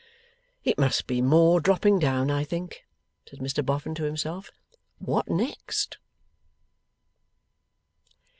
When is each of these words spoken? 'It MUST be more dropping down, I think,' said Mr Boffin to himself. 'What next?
'It 0.63 0.79
MUST 0.79 1.05
be 1.05 1.21
more 1.21 1.59
dropping 1.61 1.99
down, 1.99 2.31
I 2.31 2.43
think,' 2.43 2.85
said 3.29 3.37
Mr 3.37 3.63
Boffin 3.63 3.93
to 3.93 4.03
himself. 4.03 4.49
'What 4.97 5.29
next? 5.29 5.99